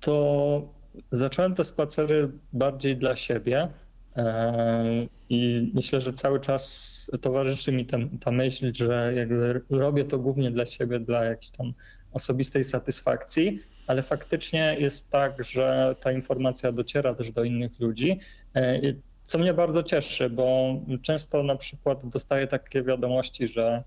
to 0.00 0.77
Zacząłem 1.12 1.54
te 1.54 1.64
spacery 1.64 2.30
bardziej 2.52 2.96
dla 2.96 3.16
siebie 3.16 3.68
e, 4.16 5.06
i 5.28 5.70
myślę, 5.74 6.00
że 6.00 6.12
cały 6.12 6.40
czas 6.40 7.10
towarzyszy 7.20 7.72
mi 7.72 7.86
ta, 7.86 7.98
ta 8.20 8.30
myśl, 8.30 8.72
że 8.74 9.12
jakby 9.16 9.62
robię 9.70 10.04
to 10.04 10.18
głównie 10.18 10.50
dla 10.50 10.66
siebie, 10.66 11.00
dla 11.00 11.24
jakiejś 11.24 11.50
tam 11.50 11.72
osobistej 12.12 12.64
satysfakcji, 12.64 13.60
ale 13.86 14.02
faktycznie 14.02 14.76
jest 14.78 15.10
tak, 15.10 15.44
że 15.44 15.96
ta 16.00 16.12
informacja 16.12 16.72
dociera 16.72 17.14
też 17.14 17.30
do 17.30 17.44
innych 17.44 17.80
ludzi. 17.80 18.20
E, 18.56 18.80
co 19.22 19.38
mnie 19.38 19.54
bardzo 19.54 19.82
cieszy, 19.82 20.30
bo 20.30 20.74
często 21.02 21.42
na 21.42 21.56
przykład 21.56 22.08
dostaję 22.08 22.46
takie 22.46 22.82
wiadomości, 22.82 23.46
że 23.46 23.84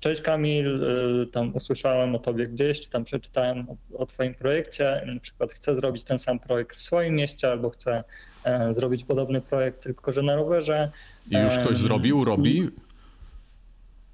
cześć 0.00 0.20
Kamil, 0.20 0.84
e, 1.22 1.26
tam 1.26 1.54
usłyszałem 1.54 2.14
o 2.14 2.18
tobie 2.18 2.46
gdzieś, 2.46 2.80
czy 2.80 2.90
tam 2.90 3.04
przeczytałem 3.04 3.66
o, 3.68 3.76
o 3.98 4.06
twoim 4.06 4.34
projekcie, 4.34 5.02
na 5.14 5.20
przykład 5.20 5.52
chcę 5.52 5.74
zrobić 5.74 6.04
ten 6.04 6.18
sam 6.18 6.38
projekt 6.38 6.76
w 6.76 6.82
swoim 6.82 7.14
mieście, 7.14 7.50
albo 7.50 7.70
chcę 7.70 8.04
e, 8.44 8.74
zrobić 8.74 9.04
podobny 9.04 9.40
projekt, 9.40 9.82
tylko 9.82 10.12
że 10.12 10.22
na 10.22 10.36
rowerze. 10.36 10.90
I 11.30 11.36
już 11.36 11.58
ktoś 11.58 11.76
zrobił, 11.76 12.24
robi? 12.24 12.70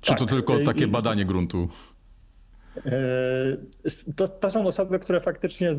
Czy 0.01 0.11
tak, 0.11 0.19
to 0.19 0.27
tylko 0.27 0.59
takie 0.59 0.87
badanie 0.87 1.25
gruntu? 1.25 1.69
To, 4.17 4.29
to, 4.29 4.51
są 4.51 4.67
osoby, 4.67 4.99
które 4.99 5.21
faktycznie 5.21 5.71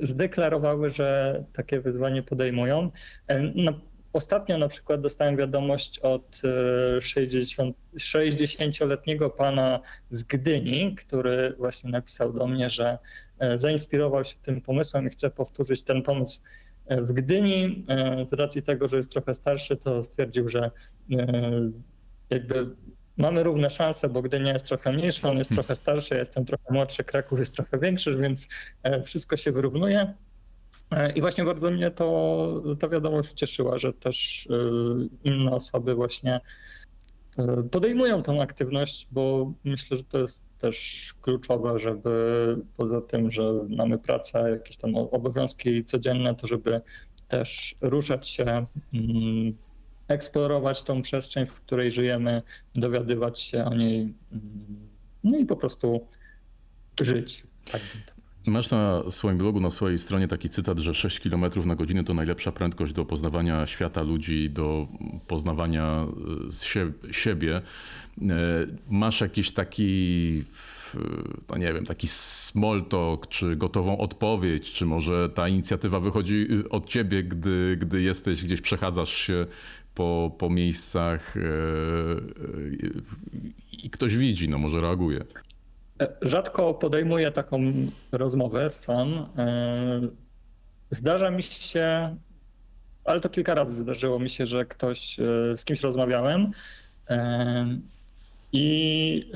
zdeklarowały, 0.00 0.90
że 0.90 1.44
takie 1.52 1.80
wyzwanie 1.80 2.22
podejmują. 2.22 2.90
Ostatnio 4.12 4.58
na 4.58 4.68
przykład 4.68 5.00
dostałem 5.00 5.36
wiadomość 5.36 5.98
od 5.98 6.42
60, 7.00 7.76
e, 7.94 7.98
60-letniego 7.98 9.30
pana 9.30 9.80
z 10.10 10.22
Gdyni, 10.22 10.94
który 10.94 11.54
właśnie 11.58 11.90
napisał 11.90 12.32
do 12.32 12.46
mnie, 12.46 12.70
że 12.70 12.98
e, 13.38 13.58
zainspirował 13.58 14.24
się 14.24 14.36
tym 14.42 14.60
pomysłem 14.60 15.06
i 15.06 15.10
chce 15.10 15.30
powtórzyć 15.30 15.84
ten 15.84 16.02
pomysł 16.02 16.42
e, 16.86 17.02
w 17.02 17.12
Gdyni. 17.12 17.86
Z 18.24 18.32
racji 18.32 18.62
tego, 18.62 18.88
że 18.88 18.96
jest 18.96 19.10
trochę 19.10 19.34
starszy, 19.34 19.76
to 19.76 20.02
stwierdził, 20.02 20.48
że 20.48 20.70
jakby 22.30 22.66
mamy 23.16 23.42
równe 23.42 23.70
szanse, 23.70 24.08
bo 24.08 24.22
Gdynia 24.22 24.52
jest 24.52 24.66
trochę 24.66 24.92
mniejsza, 24.92 25.30
on 25.30 25.38
jest 25.38 25.50
trochę 25.50 25.74
starszy, 25.74 26.14
ja 26.14 26.20
jestem 26.20 26.44
trochę 26.44 26.64
młodszy, 26.70 27.04
Kraków 27.04 27.38
jest 27.38 27.54
trochę 27.56 27.78
większy, 27.78 28.16
więc 28.16 28.48
wszystko 29.04 29.36
się 29.36 29.52
wyrównuje. 29.52 30.14
E, 30.90 31.12
I 31.12 31.20
właśnie 31.20 31.44
bardzo 31.44 31.70
mnie 31.70 31.90
to, 31.90 32.62
ta 32.80 32.88
wiadomość 32.88 33.32
cieszyła, 33.32 33.78
że 33.78 33.92
też 33.92 34.48
e, 34.50 35.28
inne 35.30 35.52
osoby 35.52 35.94
właśnie 35.94 36.40
e, 37.38 37.62
podejmują 37.70 38.22
tą 38.22 38.42
aktywność, 38.42 39.08
bo 39.10 39.52
myślę, 39.64 39.96
że 39.96 40.04
to 40.04 40.18
jest 40.18 40.44
też 40.58 41.14
kluczowe, 41.22 41.78
żeby 41.78 42.56
poza 42.76 43.00
tym, 43.00 43.30
że 43.30 43.52
mamy 43.68 43.98
pracę, 43.98 44.50
jakieś 44.50 44.76
tam 44.76 44.96
obowiązki 44.96 45.84
codzienne, 45.84 46.34
to 46.34 46.46
żeby 46.46 46.80
też 47.28 47.76
ruszać 47.80 48.28
się, 48.28 48.66
mm, 48.94 49.56
eksplorować 50.08 50.82
tą 50.82 51.02
przestrzeń, 51.02 51.46
w 51.46 51.54
której 51.54 51.90
żyjemy, 51.90 52.42
dowiadywać 52.74 53.40
się 53.40 53.64
o 53.64 53.74
niej, 53.74 54.14
mm, 54.32 54.88
no 55.24 55.38
i 55.38 55.46
po 55.46 55.56
prostu 55.56 56.06
żyć. 57.00 57.46
Tak 57.72 57.80
Masz 58.50 58.70
na 58.70 59.10
swoim 59.10 59.38
blogu, 59.38 59.60
na 59.60 59.70
swojej 59.70 59.98
stronie 59.98 60.28
taki 60.28 60.48
cytat, 60.48 60.78
że 60.78 60.94
6 60.94 61.20
km 61.20 61.44
na 61.64 61.74
godzinę 61.74 62.04
to 62.04 62.14
najlepsza 62.14 62.52
prędkość 62.52 62.92
do 62.92 63.04
poznawania 63.04 63.66
świata 63.66 64.02
ludzi, 64.02 64.50
do 64.50 64.88
poznawania 65.26 66.06
e, 67.08 67.12
siebie. 67.12 67.56
E, 67.56 67.62
masz 68.90 69.20
jakiś 69.20 69.52
taki, 69.52 70.44
no 71.48 71.56
nie 71.56 71.72
wiem, 71.72 71.86
taki 71.86 72.06
small 72.08 72.84
talk, 72.84 73.28
czy 73.28 73.56
gotową 73.56 73.98
odpowiedź, 73.98 74.72
czy 74.72 74.86
może 74.86 75.28
ta 75.28 75.48
inicjatywa 75.48 76.00
wychodzi 76.00 76.48
od 76.70 76.86
ciebie, 76.86 77.22
gdy, 77.22 77.76
gdy 77.80 78.02
jesteś 78.02 78.44
gdzieś, 78.44 78.60
przechadzasz 78.60 79.12
się 79.14 79.46
po, 79.94 80.36
po 80.38 80.50
miejscach 80.50 81.36
e, 81.36 81.40
i 83.84 83.90
ktoś 83.90 84.16
widzi, 84.16 84.48
no 84.48 84.58
może 84.58 84.80
reaguje. 84.80 85.24
Rzadko 86.22 86.74
podejmuję 86.74 87.30
taką 87.30 87.60
rozmowę 88.12 88.70
sam. 88.70 89.26
E, 89.38 90.00
zdarza 90.90 91.30
mi 91.30 91.42
się, 91.42 92.16
ale 93.04 93.20
to 93.20 93.28
kilka 93.28 93.54
razy 93.54 93.74
zdarzyło 93.74 94.18
mi 94.18 94.30
się, 94.30 94.46
że 94.46 94.64
ktoś 94.64 95.20
e, 95.20 95.56
z 95.56 95.64
kimś 95.64 95.80
rozmawiałem 95.80 96.50
e, 97.08 97.78
i 98.52 99.32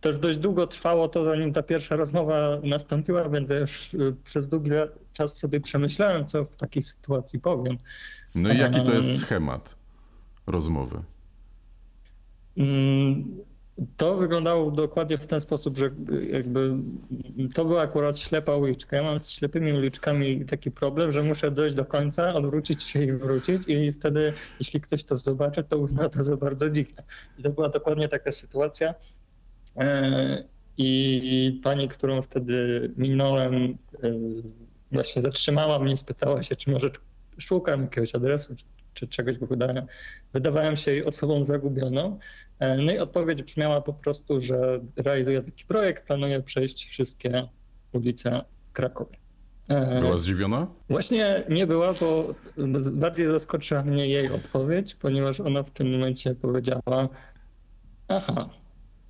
też 0.00 0.18
dość 0.18 0.38
długo 0.38 0.66
trwało 0.66 1.08
to, 1.08 1.24
zanim 1.24 1.52
ta 1.52 1.62
pierwsza 1.62 1.96
rozmowa 1.96 2.58
nastąpiła, 2.62 3.28
więc 3.28 3.50
ja 3.50 3.58
już 3.58 3.96
przez 4.24 4.48
długi 4.48 4.70
czas 5.12 5.36
sobie 5.38 5.60
przemyślałem, 5.60 6.26
co 6.26 6.44
w 6.44 6.56
takiej 6.56 6.82
sytuacji 6.82 7.40
powiem. 7.40 7.78
No 8.34 8.52
i 8.52 8.58
jaki 8.58 8.82
to 8.82 8.94
jest 8.94 9.20
schemat 9.20 9.76
rozmowy? 10.46 11.02
To 13.96 14.16
wyglądało 14.16 14.70
dokładnie 14.70 15.18
w 15.18 15.26
ten 15.26 15.40
sposób, 15.40 15.78
że 15.78 15.90
jakby 16.30 16.74
to 17.54 17.64
była 17.64 17.82
akurat 17.82 18.18
ślepa 18.18 18.56
uliczka. 18.56 18.96
Ja 18.96 19.02
mam 19.02 19.20
z 19.20 19.28
ślepymi 19.28 19.72
uliczkami 19.72 20.44
taki 20.44 20.70
problem, 20.70 21.12
że 21.12 21.22
muszę 21.22 21.50
dojść 21.50 21.76
do 21.76 21.84
końca, 21.84 22.34
odwrócić 22.34 22.82
się 22.82 23.04
i 23.04 23.12
wrócić 23.12 23.62
i 23.68 23.92
wtedy, 23.92 24.32
jeśli 24.60 24.80
ktoś 24.80 25.04
to 25.04 25.16
zobaczy, 25.16 25.64
to 25.64 25.78
uzna 25.78 26.08
to 26.08 26.24
za 26.24 26.36
bardzo 26.36 26.70
dziwne. 26.70 27.02
I 27.38 27.42
to 27.42 27.50
była 27.50 27.68
dokładnie 27.68 28.08
taka 28.08 28.32
sytuacja. 28.32 28.94
E, 29.76 30.44
I 30.76 31.60
pani, 31.62 31.88
którą 31.88 32.22
wtedy 32.22 32.90
minąłem, 32.96 33.54
e, 33.54 33.76
właśnie 34.92 35.22
zatrzymała 35.22 35.78
mnie, 35.78 35.96
spytała 35.96 36.42
się, 36.42 36.56
czy 36.56 36.70
może 36.70 36.90
szukam 37.38 37.82
jakiegoś 37.82 38.14
adresu, 38.14 38.54
czy 38.94 39.08
czegoś, 39.08 39.38
bo 39.38 39.46
wydawałem, 39.46 39.86
wydawałem 40.32 40.76
się 40.76 40.90
jej 40.90 41.04
osobą 41.04 41.44
zagubioną. 41.44 42.18
E, 42.58 42.76
no 42.76 42.92
i 42.92 42.98
odpowiedź 42.98 43.42
brzmiała 43.42 43.80
po 43.80 43.92
prostu, 43.92 44.40
że 44.40 44.80
realizuję 44.96 45.42
taki 45.42 45.64
projekt, 45.64 46.06
planuję 46.06 46.42
przejść 46.42 46.88
wszystkie 46.88 47.48
ulice 47.92 48.44
w 48.70 48.72
Krakowie. 48.72 49.16
E, 49.68 50.00
była 50.00 50.18
zdziwiona? 50.18 50.66
Właśnie 50.88 51.44
nie 51.48 51.66
była, 51.66 51.92
bo 51.92 52.34
bardziej 52.92 53.26
zaskoczyła 53.26 53.82
mnie 53.82 54.06
jej 54.06 54.32
odpowiedź, 54.32 54.94
ponieważ 54.94 55.40
ona 55.40 55.62
w 55.62 55.70
tym 55.70 55.92
momencie 55.92 56.34
powiedziała: 56.34 57.08
Aha, 58.08 58.50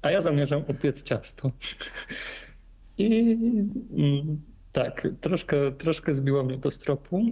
a 0.03 0.11
ja 0.11 0.21
zamierzam 0.21 0.62
upiec 0.69 1.03
ciasto. 1.03 1.51
I 2.99 3.39
mm, 3.97 4.41
tak, 4.73 5.09
troszkę, 5.21 5.73
troszkę 5.73 6.15
zbiło 6.15 6.43
mnie 6.43 6.59
to 6.59 6.71
z 6.71 6.79
tropu. 6.79 7.23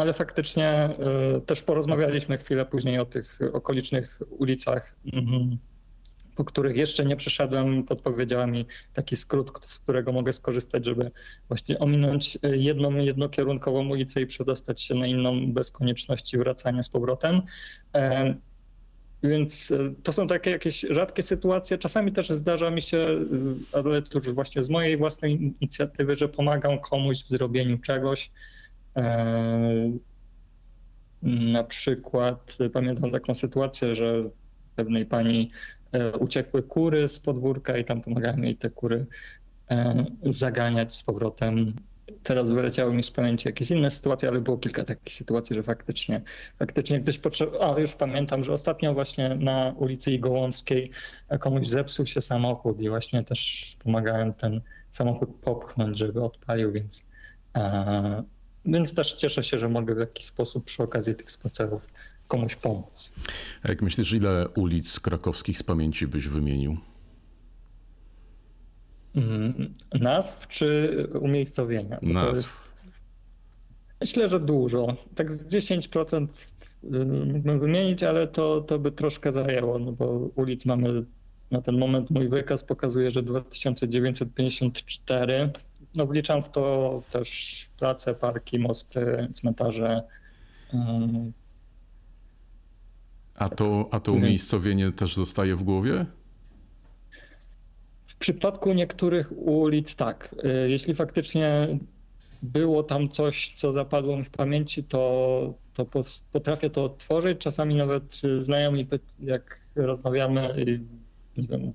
Ale 0.00 0.12
faktycznie 0.12 0.68
e, 0.68 1.40
też 1.40 1.62
porozmawialiśmy 1.62 2.38
chwilę 2.38 2.66
później 2.66 2.98
o 2.98 3.04
tych 3.04 3.38
okolicznych 3.52 4.20
ulicach, 4.30 4.96
mhm, 5.12 5.58
po 6.36 6.44
których 6.44 6.76
jeszcze 6.76 7.04
nie 7.04 7.16
przeszedłem. 7.16 7.84
Podpowiedziała 7.84 8.46
mi 8.46 8.66
taki 8.92 9.16
skrót, 9.16 9.50
z 9.66 9.78
którego 9.78 10.12
mogę 10.12 10.32
skorzystać, 10.32 10.84
żeby 10.84 11.10
właśnie 11.48 11.78
ominąć 11.78 12.38
jedną 12.42 12.94
jednokierunkową 12.94 13.88
ulicę 13.88 14.20
i 14.20 14.26
przedostać 14.26 14.82
się 14.82 14.94
na 14.94 15.06
inną 15.06 15.52
bez 15.52 15.70
konieczności 15.70 16.38
wracania 16.38 16.82
z 16.82 16.88
powrotem. 16.88 17.42
E, 17.94 18.34
więc 19.22 19.70
e, 19.70 19.94
to 20.02 20.12
są 20.12 20.26
takie 20.26 20.50
jakieś 20.50 20.80
rzadkie 20.90 21.22
sytuacje. 21.22 21.78
Czasami 21.78 22.12
też 22.12 22.28
zdarza 22.28 22.70
mi 22.70 22.82
się, 22.82 23.06
ale 23.72 24.02
to 24.02 24.18
już 24.18 24.32
właśnie 24.32 24.62
z 24.62 24.68
mojej 24.68 24.96
własnej 24.96 25.32
inicjatywy, 25.60 26.16
że 26.16 26.28
pomagam 26.28 26.78
komuś 26.78 27.24
w 27.24 27.28
zrobieniu 27.28 27.78
czegoś. 27.78 28.30
E, 28.96 29.92
na 31.22 31.64
przykład 31.64 32.58
pamiętam 32.72 33.10
taką 33.10 33.34
sytuację, 33.34 33.94
że 33.94 34.30
pewnej 34.76 35.06
pani 35.06 35.50
e, 35.92 36.12
uciekły 36.18 36.62
kury 36.62 37.08
z 37.08 37.20
podwórka 37.20 37.78
i 37.78 37.84
tam 37.84 38.02
pomagałem 38.02 38.44
jej 38.44 38.56
te 38.56 38.70
kury 38.70 39.06
e, 39.70 40.04
zaganiać 40.24 40.94
z 40.94 41.02
powrotem. 41.02 41.74
Teraz 42.22 42.50
wyleciały 42.50 42.94
mi 42.94 43.02
z 43.02 43.10
pamięci 43.10 43.48
jakieś 43.48 43.70
inne 43.70 43.90
sytuacje, 43.90 44.28
ale 44.28 44.40
było 44.40 44.58
kilka 44.58 44.84
takich 44.84 45.14
sytuacji, 45.14 45.56
że 45.56 45.62
faktycznie, 45.62 46.22
faktycznie 46.58 47.00
ktoś 47.00 47.18
potrzebował. 47.18 47.74
A 47.74 47.80
już 47.80 47.94
pamiętam, 47.94 48.42
że 48.42 48.52
ostatnio 48.52 48.94
właśnie 48.94 49.34
na 49.34 49.74
ulicy 49.76 50.12
Igołomskiej 50.12 50.90
komuś 51.40 51.66
zepsuł 51.66 52.06
się 52.06 52.20
samochód 52.20 52.80
i 52.80 52.88
właśnie 52.88 53.24
też 53.24 53.72
pomagałem 53.84 54.34
ten 54.34 54.60
samochód 54.90 55.30
popchnąć, 55.40 55.98
żeby 55.98 56.22
odpalił, 56.22 56.72
więc 56.72 57.06
więc 58.64 58.94
też 58.94 59.12
cieszę 59.12 59.42
się, 59.42 59.58
że 59.58 59.68
mogę 59.68 59.94
w 59.94 59.98
jakiś 59.98 60.24
sposób 60.24 60.64
przy 60.64 60.82
okazji 60.82 61.14
tych 61.14 61.30
spacerów 61.30 61.86
komuś 62.28 62.56
pomóc. 62.56 63.12
A 63.62 63.68
jak 63.68 63.82
myślisz, 63.82 64.12
ile 64.12 64.48
ulic 64.48 65.00
krakowskich 65.00 65.58
z 65.58 65.62
pamięci 65.62 66.06
byś 66.06 66.28
wymienił? 66.28 66.76
Mm, 69.14 69.74
nazw 70.00 70.48
czy 70.48 70.96
umiejscowienia? 71.20 71.98
Nazw. 72.02 72.36
Jest... 72.36 72.54
Myślę, 74.00 74.28
że 74.28 74.40
dużo. 74.40 74.96
Tak 75.14 75.32
z 75.32 75.46
10% 75.46 76.26
y, 76.84 76.88
mógłbym 77.06 77.60
wymienić, 77.60 78.02
ale 78.02 78.26
to, 78.26 78.60
to 78.60 78.78
by 78.78 78.92
troszkę 78.92 79.32
zajęło, 79.32 79.78
no 79.78 79.92
bo 79.92 80.30
ulic 80.34 80.66
mamy 80.66 81.04
na 81.50 81.62
ten 81.62 81.78
moment 81.78 82.10
mój 82.10 82.28
wykaz 82.28 82.64
pokazuje, 82.64 83.10
że 83.10 83.22
2954 83.22 85.50
no 85.94 86.06
wliczam 86.06 86.42
w 86.42 86.48
to 86.48 87.02
też 87.10 87.68
place, 87.78 88.14
parki, 88.14 88.58
mosty, 88.58 89.28
cmentarze. 89.32 90.02
A 93.34 93.48
to, 93.48 93.88
a 93.90 94.00
to 94.00 94.12
umiejscowienie 94.12 94.92
też 94.92 95.14
zostaje 95.14 95.56
w 95.56 95.62
głowie? 95.62 96.06
W 98.06 98.16
przypadku 98.16 98.72
niektórych 98.72 99.32
ulic 99.38 99.96
tak. 99.96 100.34
Jeśli 100.66 100.94
faktycznie 100.94 101.78
było 102.42 102.82
tam 102.82 103.08
coś, 103.08 103.52
co 103.54 103.72
zapadło 103.72 104.16
mi 104.16 104.24
w 104.24 104.30
pamięci, 104.30 104.84
to, 104.84 105.54
to 105.74 105.86
potrafię 106.32 106.70
to 106.70 106.84
odtworzyć. 106.84 107.38
Czasami 107.38 107.74
nawet 107.74 108.20
znajomi, 108.40 108.88
jak 109.20 109.60
rozmawiamy, 109.76 110.64
nie 111.36 111.46
wiem, 111.46 111.72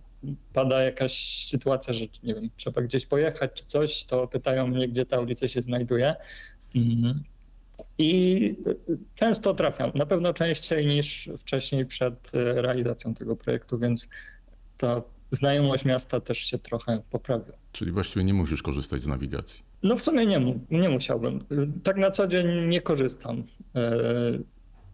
pada 0.54 0.82
jakaś 0.82 1.46
sytuacja, 1.46 1.94
że 1.94 2.06
nie 2.24 2.36
wiem, 2.36 2.50
trzeba 2.58 2.82
gdzieś 2.82 3.06
pojechać 3.06 3.52
czy 3.54 3.66
coś, 3.66 4.04
to 4.04 4.28
pytają 4.28 4.68
mnie, 4.68 4.88
gdzie 4.88 5.06
ta 5.06 5.20
ulica 5.20 5.48
się 5.48 5.62
znajduje. 5.62 6.16
Mhm. 6.76 7.24
I 7.98 8.56
często 9.16 9.54
trafiam, 9.54 9.92
na 9.96 10.06
pewno 10.06 10.34
częściej 10.34 10.88
niż 10.88 11.30
wcześniej 11.38 11.86
przed 11.86 12.32
e, 12.36 12.62
realizacją 12.62 13.14
tego 13.14 13.36
projektu, 13.36 13.80
więc 13.80 14.08
ta 14.78 15.02
znajomość 15.32 15.86
miasta 15.86 16.20
też 16.20 16.38
się 16.38 16.58
trochę 16.58 17.02
poprawia. 17.10 17.54
Czyli 17.72 17.92
właściwie 17.92 18.26
nie 18.26 18.34
musisz 18.34 18.62
korzystać 18.62 19.02
z 19.02 19.08
nawigacji. 19.08 19.64
No 19.84 19.96
w 19.96 20.02
sumie 20.02 20.26
nie, 20.26 20.60
nie 20.72 20.90
musiałbym. 20.90 21.46
Tak 21.84 21.98
na 21.98 22.12
co 22.12 22.28
dzień 22.28 22.68
nie 22.68 22.82
korzystam. 22.82 23.44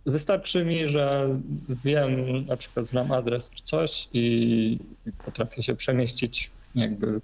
Wystarczy 0.06 0.66
mi, 0.66 0.88
że 0.88 1.38
wiem, 1.70 2.46
na 2.46 2.58
przykład 2.58 2.88
znam 2.88 3.12
adres 3.12 3.50
czy 3.50 3.64
coś 3.64 4.10
i 4.14 4.80
potrafię 5.26 5.64
się 5.64 5.76
przemieścić 5.76 6.52
jakby 6.76 7.22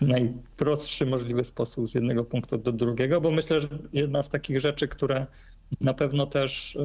w 0.00 0.06
najprostszy 0.06 1.06
możliwy 1.06 1.44
sposób 1.44 1.88
z 1.88 1.94
jednego 1.94 2.24
punktu 2.24 2.58
do 2.58 2.72
drugiego, 2.72 3.20
bo 3.20 3.30
myślę, 3.30 3.60
że 3.60 3.68
jedna 3.92 4.22
z 4.22 4.28
takich 4.28 4.60
rzeczy, 4.60 4.88
które 4.88 5.26
na 5.80 5.94
pewno 5.94 6.26
też 6.26 6.76
y, 6.76 6.80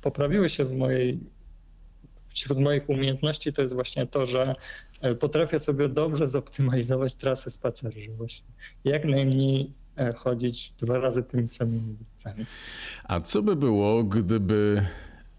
poprawiły 0.00 0.48
się 0.48 0.64
w 0.64 0.72
mojej, 0.72 1.20
wśród 2.34 2.58
moich 2.58 2.88
umiejętności, 2.88 3.52
to 3.52 3.62
jest 3.62 3.74
właśnie 3.74 4.06
to, 4.06 4.26
że 4.26 4.54
y, 5.04 5.14
potrafię 5.14 5.58
sobie 5.58 5.88
dobrze 5.88 6.28
zoptymalizować 6.28 7.14
trasy 7.14 7.50
spaceru, 7.50 8.00
że 8.00 8.12
właśnie. 8.12 8.46
Jak 8.84 9.04
najmniej 9.04 9.72
chodzić 10.16 10.72
dwa 10.78 10.98
razy 10.98 11.22
tymi 11.22 11.48
samymi 11.48 11.96
ulicami. 12.00 12.46
A 13.04 13.20
co 13.20 13.42
by 13.42 13.56
było, 13.56 14.04
gdyby 14.04 14.86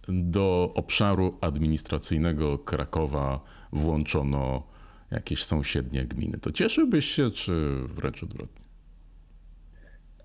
do 0.07 0.71
obszaru 0.75 1.37
administracyjnego 1.41 2.57
Krakowa 2.57 3.39
włączono 3.71 4.63
jakieś 5.11 5.43
sąsiednie 5.43 6.05
gminy? 6.05 6.37
To 6.37 6.51
cieszyłbyś 6.51 7.05
się, 7.05 7.31
czy 7.31 7.81
wręcz 7.95 8.23
odwrotnie? 8.23 8.67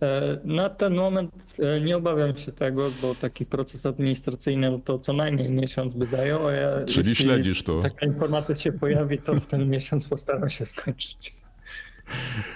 E, 0.03 0.39
na 0.45 0.71
ten 0.71 0.95
moment 0.95 1.57
e, 1.59 1.81
nie 1.81 1.97
obawiam 1.97 2.37
się 2.37 2.53
tego, 2.53 2.91
bo 3.03 3.15
taki 3.15 3.47
proces 3.47 3.87
administracyjny 3.87 4.71
no 4.71 4.79
to 4.79 4.99
co 4.99 5.13
najmniej 5.13 5.51
miesiąc 5.51 5.95
by 5.95 6.07
zajął. 6.07 6.47
A 6.47 6.53
ja, 6.53 6.85
Czyli 6.85 7.17
śledzisz 7.17 7.63
to. 7.63 7.81
Taka 7.81 8.07
informacja 8.07 8.55
się 8.55 8.73
pojawi, 8.73 9.19
to 9.19 9.35
w 9.35 9.47
ten 9.47 9.71
miesiąc 9.71 10.09
postaram 10.09 10.51
się 10.51 10.67
skończyć. 10.67 11.35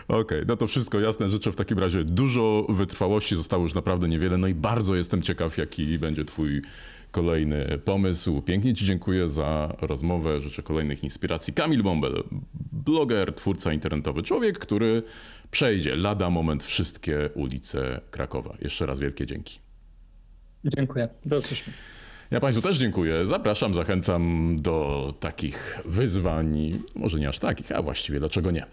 Okej, 0.08 0.20
okay, 0.20 0.44
no 0.48 0.56
to 0.56 0.66
wszystko 0.66 1.00
jasne. 1.00 1.28
Życzę 1.28 1.52
w 1.52 1.56
takim 1.56 1.78
razie 1.78 2.04
dużo 2.04 2.66
wytrwałości. 2.68 3.36
Zostało 3.36 3.62
już 3.62 3.74
naprawdę 3.74 4.08
niewiele. 4.08 4.38
No 4.38 4.46
i 4.46 4.54
bardzo 4.54 4.94
jestem 4.94 5.22
ciekaw, 5.22 5.58
jaki 5.58 5.98
będzie 5.98 6.24
Twój 6.24 6.62
kolejny 7.10 7.78
pomysł. 7.84 8.42
Pięknie 8.42 8.74
Ci 8.74 8.84
dziękuję 8.84 9.28
za 9.28 9.76
rozmowę. 9.80 10.40
Życzę 10.40 10.62
kolejnych 10.62 11.04
inspiracji. 11.04 11.54
Kamil 11.54 11.82
Bombel, 11.82 12.22
bloger, 12.72 13.34
twórca 13.34 13.72
internetowy, 13.72 14.22
człowiek, 14.22 14.58
który 14.58 15.02
przejdzie 15.50 15.96
lada 15.96 16.30
moment 16.30 16.64
wszystkie 16.64 17.30
ulice 17.34 18.00
Krakowa. 18.10 18.56
Jeszcze 18.60 18.86
raz 18.86 19.00
wielkie 19.00 19.26
dzięki. 19.26 19.58
Dziękuję. 20.64 21.08
Do 21.24 21.38
usłyszenia. 21.38 21.76
Ja 22.30 22.40
Państwu 22.40 22.62
też 22.62 22.76
dziękuję. 22.78 23.26
Zapraszam, 23.26 23.74
zachęcam 23.74 24.56
do 24.60 25.14
takich 25.20 25.78
wyzwań, 25.84 26.78
może 26.94 27.18
nie 27.18 27.28
aż 27.28 27.38
takich, 27.38 27.72
a 27.72 27.82
właściwie 27.82 28.18
dlaczego 28.18 28.50
nie. 28.50 28.66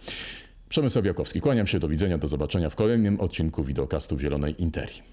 Przemysław 0.74 1.06
Jakowski, 1.06 1.42
kłaniam 1.42 1.68
się, 1.68 1.80
do 1.80 1.88
widzenia, 1.88 2.18
do 2.18 2.28
zobaczenia 2.28 2.70
w 2.70 2.76
kolejnym 2.76 3.20
odcinku 3.20 3.64
wideokastu 3.64 4.16
w 4.18 4.22
Zielonej 4.22 4.62
Interii. 4.62 5.04